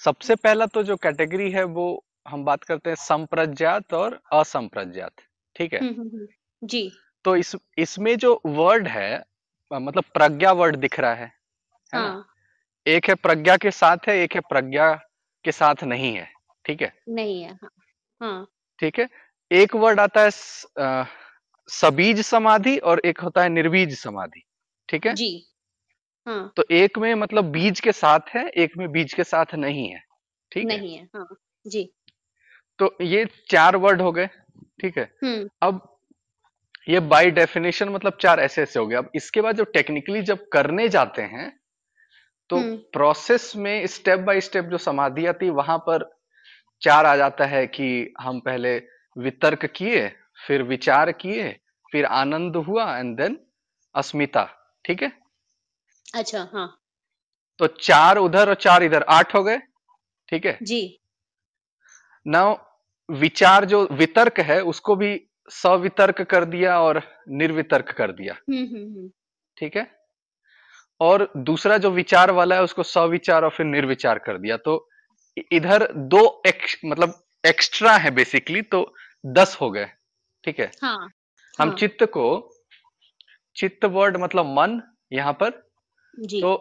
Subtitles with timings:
[0.00, 1.86] सबसे पहला तो जो कैटेगरी है वो
[2.28, 5.12] हम बात करते हैं संप्रज्ञात और असंप्रज्ञात
[5.56, 5.80] ठीक है?
[5.80, 6.26] हम्म हम्म हम्म,
[6.62, 6.90] जी।
[7.24, 9.24] तो इस इसमें जो वर्ड है
[9.70, 12.00] मतलब प्रज्ञा वर्ड दिख रहा है है ना?
[12.00, 12.26] हाँ।
[12.86, 14.92] एक है प्रज्ञा के साथ है एक है प्रज्ञा
[15.44, 16.28] के साथ नहीं है
[16.64, 16.92] ठीक है?
[17.08, 17.70] नहीं है हाँ
[18.20, 18.46] हाँ।
[18.78, 19.08] ठीक है?
[19.50, 20.30] एक वर्ड आता है
[21.68, 24.42] सबीज समाधि और एक होता है निर्बीज समाधि
[24.88, 25.14] ठीक है?
[25.14, 25.46] जी।
[26.26, 29.88] हाँ। तो एक में मतलब बीज के साथ है एक में बीज के साथ नहीं
[29.90, 30.02] है
[30.52, 30.76] ठीक है?
[30.76, 31.28] नहीं है हाँ
[31.66, 31.88] जी।
[32.78, 34.26] तो ये चार वर्ड हो गए
[34.80, 35.10] ठीक है?
[35.24, 35.86] हम्म। अब
[36.88, 40.48] ये बाय डेफिनेशन मतलब चार ऐसे ऐसे हो गए। अब इसके बाद जो टेक्निकली जब
[40.48, 41.50] करने जाते हैं
[42.50, 46.08] तो हम्म। प्रोसेस में स्टेप बाय स्टेप जो समाधि आती है वहाँ पर
[46.82, 48.76] चार आ जाता है कि हम पहले
[49.16, 50.08] वितर्क किए
[50.46, 51.48] फिर विचार किए
[51.92, 53.38] फिर आनंद हुआ एंड देन
[53.94, 54.48] अस्मिता
[54.84, 55.12] ठीक है?
[56.14, 56.68] अच्छा हाँ।
[57.60, 59.58] तो चार उधर और चार इधर आठ हो गए
[60.28, 60.58] ठीक है?
[60.62, 61.00] जी।
[62.26, 62.56] नाउ
[63.08, 68.84] विचार जो वितर्क है उसको भी सवितर्क कर दिया और निर्वितर्क कर दिया। हम्म हम्म
[68.84, 69.08] हम्म।
[69.56, 69.86] ठीक है?
[71.00, 74.88] और दूसरा जो विचार वाला है उसको सविचार और फिर निर्विचार कर दिया। तो
[75.52, 78.84] इधर दो एक्स मतलब एक्स्ट्रा है बेसिकली तो
[79.24, 79.86] दस हो गए
[80.44, 80.70] ठीक है?
[80.82, 80.96] हाँ
[81.58, 82.26] हम हाँ। चित्त को
[83.56, 84.80] चित्त वर्ड मतलब मन
[85.12, 85.69] यहाँ पर
[86.14, 86.54] जी। तो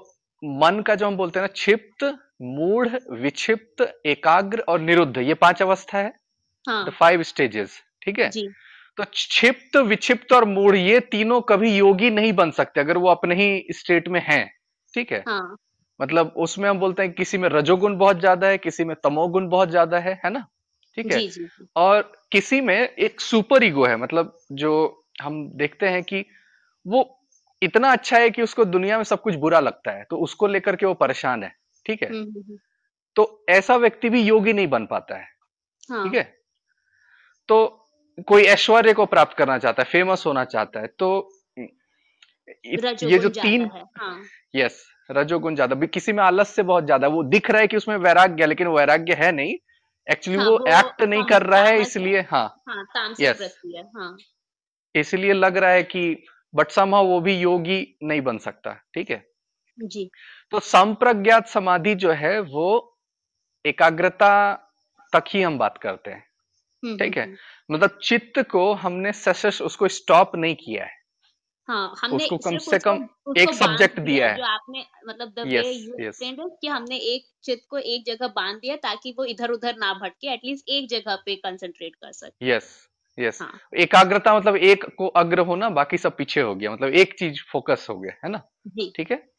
[0.44, 2.04] मन का जो हम बोलते हैं ना क्षिप्त
[2.44, 8.30] मूढ़ विक्षिप्त एकाग्र और निरुद्ध ये पाँच अवस्था है। द हाँ फाइव स्टेजेस ठीक है?
[8.30, 8.50] जी।
[8.98, 13.36] तो क्षिप्त विक्षिप्त और मूढ़ ये तीनों कभी योगी नहीं बन सकते अगर वो अपने
[13.36, 14.46] ही स्टेट में हैं
[14.94, 15.26] ठीक है?
[15.28, 15.56] हाँ।
[16.00, 19.70] मतलब उसमें हम बोलते हैं किसी में रजोगुण बहुत ज़्यादा है किसी में तमोगुण बहुत
[19.70, 20.46] ज़्यादा है है ना?
[20.98, 21.12] ठीक है?
[21.12, 24.74] जी जी जी। और किसी में एक सुपर ईगो है मतलब जो
[25.22, 26.26] हम देखते हैं कि
[26.86, 27.04] वो
[27.62, 30.76] इतना अच्छा है कि उसको दुनिया में सब कुछ बुरा लगता है तो उसको लेकर
[30.76, 31.54] के वो परेशान है
[31.86, 32.10] ठीक है?
[32.10, 32.58] हम्म हम्म हम्म,
[33.16, 35.28] तो ऐसा व्यक्ति भी योगी नहीं बन पाता है
[35.92, 36.24] हाँ। ठीक है?
[37.50, 37.86] तो
[38.28, 41.10] कोई ऐश्वर्य को प्राप्त करना चाहता है फ़ेमस होना चाहता है तो
[42.66, 44.20] ये जो तीन हाँ
[44.56, 47.78] यस रजोगुण ज़्यादा। भी किसी में आलस से बहुत ज़्यादा वो दिख रहा है कि
[47.78, 49.56] उसमें वैराग्य है लेकिन वैराग्य है नहीं।
[50.08, 54.16] एक्चुअली हाँ वो वो एक्ट नहीं कर रहा है इसलिए हाँ। हाँ यस है हाँ।
[54.96, 56.04] इसलिए लग रहा है कि
[56.56, 59.30] बट समहाउ वो भी योगी नहीं बन सकता ठीक है?
[59.84, 60.12] जी।
[60.52, 62.98] तो संप्रज्ञात समाधि जो है वो
[63.66, 64.54] एकाग्रता
[65.14, 66.28] तक ही हम बात करते हैं
[66.84, 67.26] हम्म ठीक हम्म है?
[67.26, 71.00] हम्म, मतलब चित्त को हमने सशस उसको स्टॉप नहीं किया है।
[71.68, 76.20] हाँ हमने उसको कम से कम एक सब्जेक्ट दिया है। जो आपने मतलब यस यस
[76.62, 80.28] कि हमने एक चित्त को एक जगह बाँध दिया ताकि वो इधर उधर ना भटके
[80.28, 85.40] एटलीस्ट एक जगह पे कंसंट्रेट कर सके। यस यस हाँ। एकाग्रता मतलब एक को अग्र
[85.40, 88.38] होना बाकी सब पीछे हो गया मतलब एक चीज़ फोकस हो गया है ना?
[88.96, 89.30] ठीक है?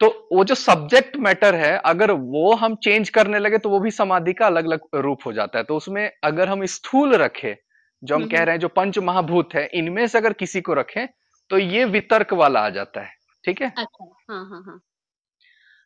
[0.00, 3.90] तो वो जो सब्जेक्ट मैटर है अगर वो हम चेंज करने लगे तो वो भी
[3.90, 7.56] समाधि का अलग अलग रूप हो जाता है। तो उसमें अगर हम स्थूल रखें
[8.04, 10.60] जो हम हम्म कह हम्म। रहे हैं जो पंच महाभूत है इनमें से अगर किसी
[10.60, 11.08] को रखें
[11.50, 13.10] तो ये वितर्क वाला आ जाता है
[13.44, 13.72] ठीक है?
[13.78, 14.80] अच्छा हाँ हाँ हाँ।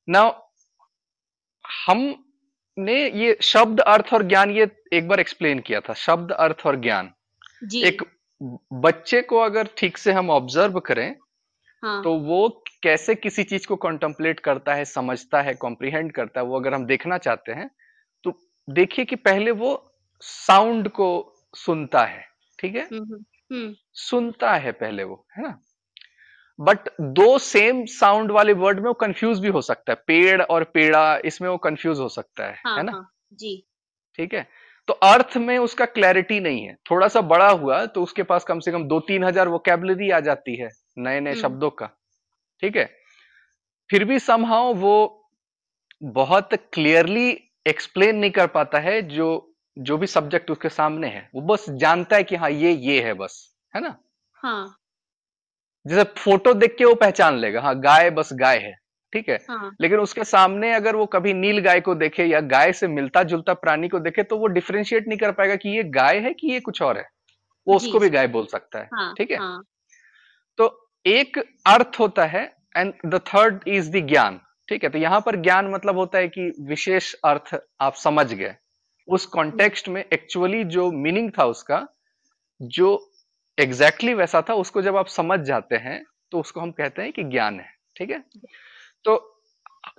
[0.08, 0.30] नाउ
[2.78, 6.76] हमने ये शब्द अर्थ और ज्ञान ये एक बार एक्सप्लेन किया था। शब्द अर्थ और
[6.80, 7.10] ज्ञान।
[7.64, 8.02] जी। एक
[8.72, 11.14] बच्चे को अगर ठीक से हम ऑब्ज़र्व करें
[11.82, 12.48] हाँ। तो वो
[12.82, 16.86] कैसे किसी चीज़ को कॉन्टम्पलेट करता है समझता है कॉम्प्रिहेंड करता है वो अगर हम
[16.86, 17.70] देखना चाहते हैं
[18.24, 18.32] तो
[18.68, 19.70] देखिए कि पहले वो
[20.22, 21.08] साउंड को
[21.54, 22.24] सुनता है
[22.58, 22.86] ठीक है?
[22.92, 25.58] हम्म हम्म। सुनता है पहले वो है ना?
[26.58, 30.64] बट दो सेम साउंड वाले वर्ड में वो कंफ्यूज भी हो सकता है। पेड़ और
[30.64, 32.92] पेड़ा इसमें वो कंफ्यूज हो सकता है हाँ है ना?
[32.92, 33.56] हाँ जी।
[34.18, 34.46] ठीक है?
[34.88, 38.60] तो अर्थ में उसका क्लैरिटी नहीं है। थोड़ा सा बड़ा हुआ तो उसके पास कम
[38.60, 40.68] से कम दो तीन हज़ार वोकेबलरी आ जाती है
[40.98, 41.86] नए नए हम्म। शब्दों का।
[42.62, 42.84] ठीक है?
[43.90, 45.28] फिर भी समहाउ वो
[46.02, 47.30] बहुत क्लियरली
[47.66, 52.16] एक्सप्लेन नहीं कर पाता है जो जो भी सब्जेक्ट उसके सामने है। वो बस जानता
[52.16, 53.36] है कि हाँ ये ये है बस
[53.74, 53.96] है ना?
[54.38, 54.74] हाँ।
[55.86, 58.74] जैसे फ़ोटो देख के वो पहचान लेगा हाँ गाय बस गाय है
[59.12, 62.72] ठीक है। हाँ। लेकिन उसके सामने अगर वो कभी नील गाय को देखे या गाय
[62.72, 66.18] से मिलता जुलता प्राणी को देखे तो वो डिफ्रेंशिएट नहीं कर पाएगा कि ये गाय
[66.18, 67.04] है कि ये कुछ और है।
[67.66, 69.62] वो उसको भी गाय बोल सकता है हाँ ठीक है। हाँ।
[70.58, 72.44] तो एक अर्थ होता है
[72.76, 76.28] and the third is the gyan ठीक है। तो यहाँ पर ज्ञान मतलब होता है
[76.28, 78.54] कि विशेष अर्थ आप समझ गए।
[79.08, 81.86] उस कॉन्टेक्स्ट में एक्चुअली जो मीनिंग था उसका
[82.60, 82.94] जो
[83.58, 87.12] एग्जैक्टली exactly वैसा था, उसको जब आप समझ जाते हैं तो उसको हम कहते हैं
[87.12, 88.24] कि ज्ञान है, ठीक है?
[89.04, 89.16] तो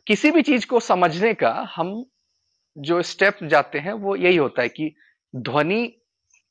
[0.08, 2.06] किसी भी चीज़ को समझने का हम
[2.78, 4.96] जो स्टेप जाते हैं, वो यही होता है कि
[5.36, 5.94] ध्वनि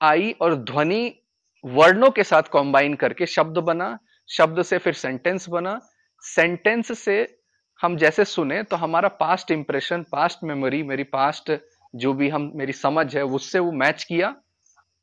[0.00, 1.18] आई और ध्वनि
[1.64, 5.78] वर्णों के साथ कॉम्बाइन करके शब्द बना, शब्द से फिर सेंटेंस बना।
[6.20, 7.38] सेंटेंस से
[7.80, 11.52] हम जैसे सुने तो हमारा पास्ट इंप्रेशन पास्ट मेमोरी मेरी पास्ट
[11.94, 14.34] जो भी हम, मेरी समझ है, उससे वो मैच किया,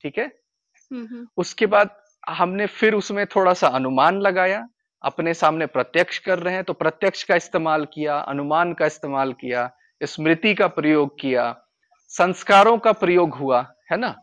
[0.03, 0.38] ठीक है?
[1.37, 1.95] उसके बाद
[2.29, 4.67] हमने फिर उसमें थोड़ा सा अनुमान लगाया
[5.03, 9.71] अपने सामने प्रत्यक्ष कर रहे हैं तो प्रत्यक्ष का इस्तेमाल किया अनुमान का इस्तेमाल किया
[10.03, 11.61] स्मृति का प्रयोग किया
[12.07, 14.15] संस्कारों का प्रयोग हुआ है ना?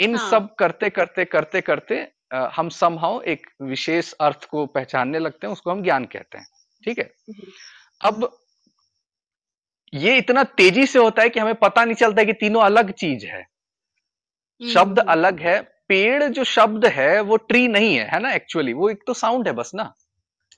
[0.00, 5.46] इन हाँ। सब करते करते करते करते हम समहाउ एक विशेष अर्थ को पहचानने लगते
[5.46, 6.46] हैं उसको हम ज्ञान कहते हैं
[6.84, 7.10] ठीक है?
[8.04, 8.38] अब
[9.94, 12.90] ये इतना तेज़ी से होता है कि हमें पता नहीं चलता है कि तीनों अलग
[12.90, 18.08] चीज़ है। हम्म शब्द हम्म। अलग है पेड़ जो शब्द है वो ट्री नहीं है
[18.08, 19.92] है ना एक्चुअली वो एक तो साउंड है बस ना।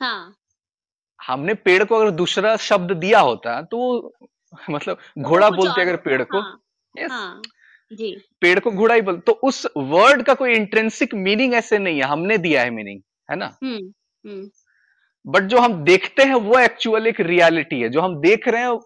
[0.00, 0.34] हाँ।
[1.20, 4.12] हमने पेड़ को अगर दूसरा शब्द दिया होता तो
[4.70, 6.60] मतलब तो घोड़ा बोलते अगर पेड़ को। हाँ।
[6.94, 7.42] यस हाँ
[7.92, 8.10] जी।
[8.40, 12.06] पेड़ को घोड़ा ही बोल तो उस वर्ड का कोई इंट्रेंसिक मीनिंग ऐसे नहीं है
[12.06, 13.00] हमने दिया है मीनिंग
[13.30, 13.46] है ना?
[13.62, 13.76] हम्म
[14.24, 14.48] हम्म।
[15.26, 18.78] बट जो हम देखते हैं वो एक्चुअल एक रियलिटी है। जो हम देख रहे हैं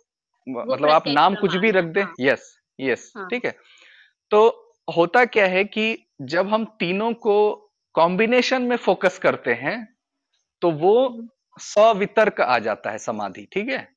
[0.47, 3.55] मतलब आप नाम कुछ भी रख दें यस यस ठीक है।
[4.31, 4.47] तो
[4.89, 5.93] होता क्या है कि
[6.23, 7.37] जब हम तीनों को
[7.95, 9.77] कॉम्बिनेशन में फोकस करते हैं
[10.63, 11.29] तो वो हम्म।
[11.61, 13.89] सवितर्क आ जाता है समाधि ठीक है?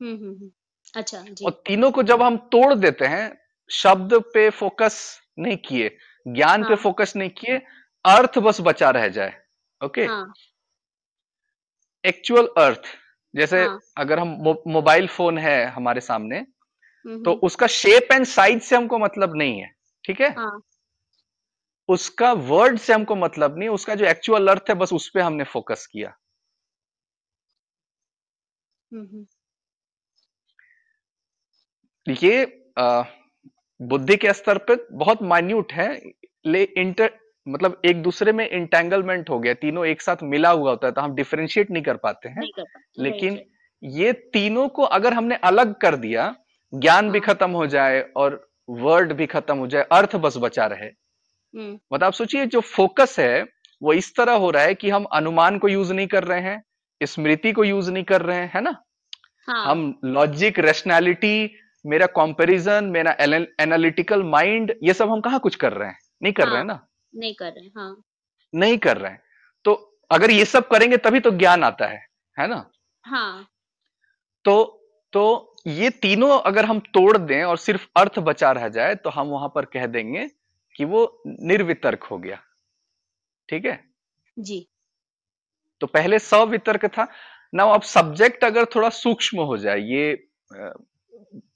[0.00, 0.50] हम्म हम्म
[0.94, 3.26] अच्छा और तीनों को जब हम तोड़ देते हैं
[3.70, 4.98] शब्द पे फोकस
[5.38, 5.96] नहीं किए
[6.26, 7.60] ज्ञान हाँ। पे फोकस नहीं किए
[8.04, 9.34] अर्थ बस बचा रह जाए
[9.80, 10.04] ओके?
[10.04, 10.32] हाँ।
[12.04, 12.82] एक्चुअल अर्थ
[13.34, 16.44] जैसे हाँ। अगर हम मो, मोबाइल फ़ोन है हमारे सामने
[17.04, 19.70] तो उसका शेप एंड साइज़ से हमको मतलब नहीं है
[20.04, 20.30] ठीक है?
[20.30, 20.60] हाँ।
[21.88, 25.44] उसका वर्ड से हमको मतलब नहीं उसका जो एक्चुअल अर्थ है बस उस पर हमने
[25.46, 26.16] फोकस किया।
[32.06, 32.44] ये
[33.80, 35.88] बुद्धि के स्तर पे बहुत माइन्यूट है
[36.46, 37.10] ले इंटर
[37.46, 41.00] मतलब एक दूसरे में इंटेंगलमेंट हो गया तीनों एक साथ मिला हुआ होता है तो
[41.00, 43.38] हम डिफ्रेंशिएट नहीं कर पाते हैं। कर पाते लेकिन
[43.82, 46.34] ये तीनों को अगर हमने अलग कर दिया
[46.72, 50.66] ज्ञान भी हाँ। खत्म हो जाए और वर्ड भी खत्म हो जाए अर्थ बस बचा
[50.66, 50.90] रहे।
[51.56, 53.44] मतलब आप सोचिए जो फोकस है
[53.82, 56.62] वो इस तरह हो रहा है कि हम अनुमान को यूज़ नहीं कर रहे हैं
[57.06, 58.82] स्मृति को यूज़ नहीं कर रहे हैं है ना?
[59.48, 61.54] हाँ। हम लॉजिक रेशनैलिटी
[61.86, 63.16] मेरा कंपैरिजन मेरा
[63.60, 65.98] एनालिटिकल माइंड ये सब हम कहा कुछ कर रहे हैं?
[66.22, 66.86] नहीं कर हाँ, रहे हाँ। हैं ना?
[67.14, 68.02] नहीं कर रहे हाँ।
[68.54, 69.22] नहीं कर रहे हैं।
[69.64, 72.06] तो अगर ये सब करेंगे तभी तो ज्ञान आता है
[72.38, 72.70] है ना?
[73.04, 73.46] हाँ।
[74.44, 74.72] तो
[75.12, 79.26] तो ये तीनों अगर हम तोड़ दें और सिर्फ़ अर्थ बचा रह जाए तो हम
[79.26, 80.30] वहाँ पर कह देंगे
[80.76, 82.42] कि वो निर्वितर्क हो गया।
[83.48, 83.84] ठीक है?
[84.38, 84.68] जी।
[85.80, 87.06] तो पहले सवितर्क था।
[87.54, 90.28] ना अब सब्जेक्ट अगर थोड़ा सूक्ष्म हो जाए ये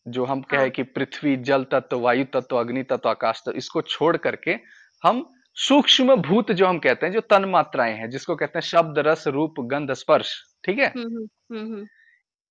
[0.08, 3.82] जो हम हाँ। कहे कि पृथ्वी जल तत्व वायु तत्व अग्नि तत्व आकाश तत्व इसको
[3.82, 4.58] छोड़ करके
[5.05, 8.99] हम सूक्ष्म भूत जो हम कहते हैं जो तन मात्राएँ हैं जिसको कहते हैं शब्द
[8.99, 10.34] रस रूप गंध स्पर्श।
[10.64, 10.87] ठीक है?
[10.87, 11.19] हम्म
[11.56, 11.87] हम्म हम्म,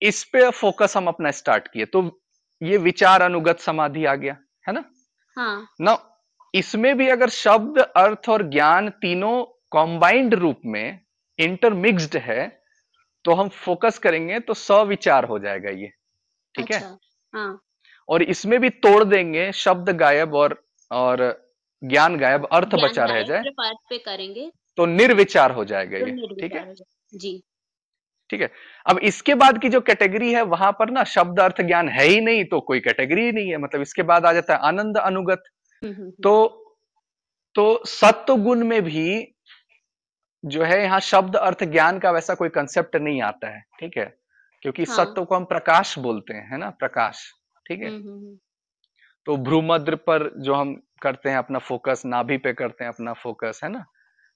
[0.01, 2.21] इस पे फोकस हम अपना स्टार्ट किए। तो
[2.63, 4.37] ये विचार अनुगत समाधि आ गया।
[4.67, 4.83] है ना?
[5.37, 6.08] हाँ। ना
[6.53, 10.99] इसमें भी अगर शब्द अर्थ और ज्ञान तीनों कॉम्बाइंड रूप में
[11.39, 12.47] इंटरमिक्स्ड है
[13.25, 15.91] तो हम फोकस करेंगे तो सविचार हो जाएगा ये।
[16.55, 16.77] ठीक है?
[16.77, 16.97] अच्छा
[17.33, 17.59] हाँ।
[18.09, 20.61] और इसमें भी तोड़ देंगे शब्द गायब और
[20.91, 21.21] और
[21.81, 26.27] ज्ञान गायब अर्थ ज्ञान बचा रह जाए पे करेंगे। तो निर्विचार हो जाएगा तो ये
[26.39, 26.73] ठीक है?
[27.13, 27.41] जी।
[28.29, 28.49] ठीक है?
[28.85, 32.19] अब इसके बाद की जो कैटेगरी है वहाँ पर ना शब्द अर्थ ज्ञान है ही
[32.21, 35.43] नहीं तो कोई कैटेगरी ही नहीं है। मतलब इसके बाद आ जाता है आनंद अनुगत।
[35.85, 36.65] तो
[37.55, 39.35] तो सत्व गुण में भी
[40.45, 44.17] जो है यहाँ शब्द अर्थ ज्ञान का वैसा कोई कंसेप्ट नहीं आता है ठीक है?
[44.61, 46.69] क्योंकि हाँ। सत्व को हम प्रकाश बोलते हैं है ना?
[46.69, 47.31] प्रकाश
[47.67, 47.89] ठीक है?
[47.89, 48.37] हम्म हम्म हम्म,
[49.25, 53.61] तो भ्रूमद्र पर जो हम करते हैं अपना फोकस नाभि पे करते हैं अपना फोकस
[53.63, 53.85] है ना?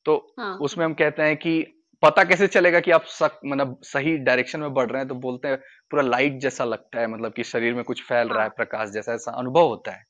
[0.06, 4.18] तो हाँ। उसमें हम कहते हैं कि पता कैसे चलेगा कि आप सक मतलब सही
[4.18, 5.58] डायरेक्शन में बढ़ रहे हैं तो बोलते हैं
[5.92, 8.90] पूरा लाइट जैसा लगता है मतलब कि शरीर में कुछ फैल रहा है हाँ। प्रकाश
[8.90, 10.04] जैसा ऐसा अनुभव होता है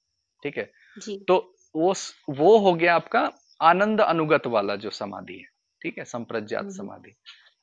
[0.44, 0.72] ठीक है?
[0.98, 1.36] जी। तो
[1.76, 1.94] वो
[2.32, 3.30] वो हो गया आपका
[3.62, 5.48] आनंद अनुगत वाला जो समाधि है
[5.82, 7.16] ठीक है संप्रज्ञात हम्म। समाधि।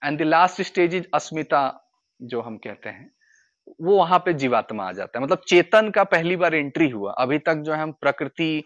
[0.02, 1.62] And the last stage is asmita
[2.20, 3.10] जो हम कहते हैं
[3.80, 7.38] वो वहाँ पे जीवात्मा आ जाता है। मतलब चेतन का पहली बार एंट्री हुआ। अभी
[7.38, 8.62] तक जो है हम प्रकृति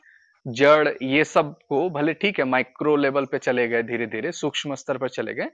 [0.47, 4.99] जड़ ये सबको भले ठीक है माइक्रो लेवल पे चले गए धीरे धीरे सूक्ष्म स्तर
[4.99, 5.51] पर चले गए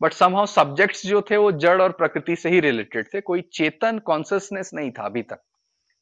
[0.00, 3.98] बट समहाउ सब्जेक्ट्स जो थे वो जड़ और प्रकृति से ही रिलेटेड थे। कोई चेतन
[3.98, 5.40] कॉन्सियसनेस नहीं था अभी तक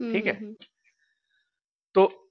[0.01, 0.33] ठीक है?
[0.33, 0.55] हम्म हम्म,
[1.95, 2.22] तो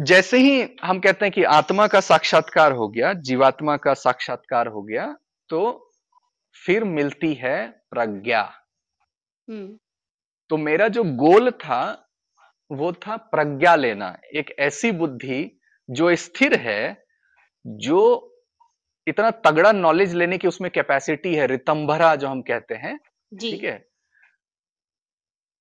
[0.00, 4.82] जैसे ही हम कहते हैं कि आत्मा का साक्षात्कार हो गया जीवात्मा का साक्षात्कार हो
[4.82, 5.16] गया
[5.48, 5.92] तो
[6.66, 8.40] फिर मिलती है प्रज्ञा।
[9.48, 9.78] हम्म,
[10.50, 12.08] तो मेरा जो गोल था
[12.72, 17.04] वो था प्रज्ञा लेना। एक ऐसी बुद्धि जो स्थिर है
[17.66, 18.28] जो
[19.06, 22.96] इतना तगड़ा नॉलेज लेने की उसमें कैपेसिटी है रितंभरा जो हम कहते हैं
[23.40, 23.91] ठीक है?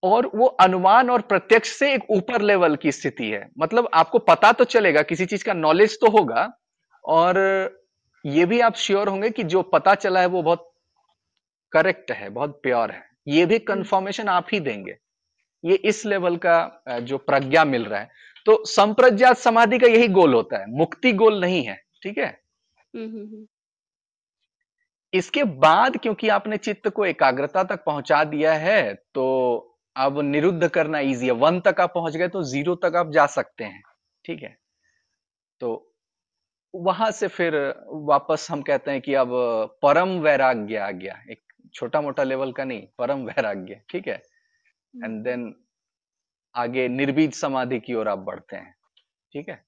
[0.03, 4.51] और वो अनुमान और प्रत्यक्ष से एक ऊपर लेवल की स्थिति है। मतलब आपको पता
[4.51, 6.50] तो चलेगा किसी चीज़ का नॉलेज तो होगा
[7.05, 7.39] और
[8.25, 10.72] ये भी आप श्योर होंगे कि जो पता चला है वो बहुत
[11.74, 14.98] करेक्ट है बहुत प्योर है। ये भी कंफर्मेशन आप ही देंगे।
[15.63, 18.10] ये इस लेवल का जो प्रज्ञा मिल रहा है।
[18.46, 22.25] तो संप्रज्ञात समाधि का यही गोल होता है। मुक्ति गोल नहीं है ठीक है?
[22.25, 23.46] हम्म, हम्म, हम्म।
[25.13, 31.00] इसके बाद क्योंकि आपने चित्त को एकाग्रता तक पहुँचा दिया है तो अब निरुद्ध करना
[31.00, 33.81] इजी है। वन तक आप पहुँच गए तो ज़ीरो तक आप जा सकते हैं।
[34.25, 34.57] ठीक है?
[35.62, 35.88] तो
[36.74, 37.55] वहाँ से फिर
[37.88, 39.29] वापस हम कहते हैं कि अब
[39.81, 41.41] परम वैराग्य आ गया। एक
[41.74, 44.21] छोटा मोटा लेवल का नहीं परम वैराग्य। ठीक है?
[44.93, 45.53] एंड देन
[46.55, 48.74] आगे निर्बीज समाधि की ओर आप बढ़ते हैं।
[49.33, 49.63] ठीक है?